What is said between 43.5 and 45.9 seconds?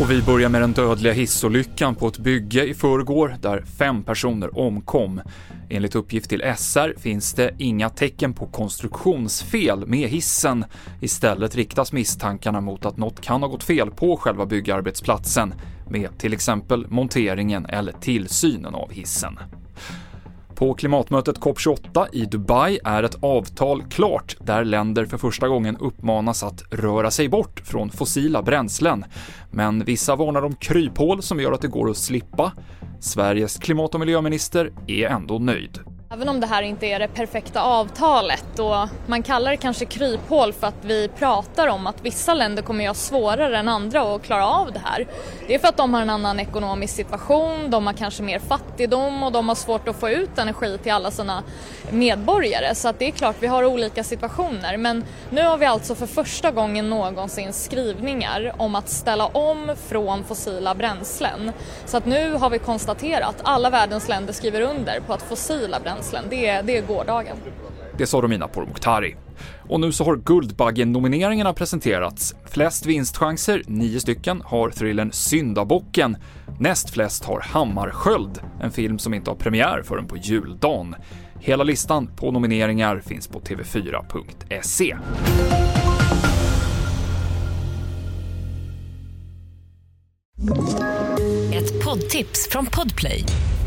än andra att klara av det här. Det är för att